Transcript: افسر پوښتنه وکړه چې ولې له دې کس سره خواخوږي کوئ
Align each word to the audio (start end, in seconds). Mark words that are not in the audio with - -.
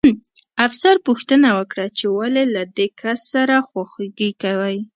افسر 0.67 0.95
پوښتنه 1.07 1.49
وکړه 1.57 1.85
چې 1.97 2.05
ولې 2.17 2.43
له 2.55 2.63
دې 2.77 2.87
کس 3.01 3.19
سره 3.33 3.55
خواخوږي 3.67 4.29
کوئ 4.43 4.77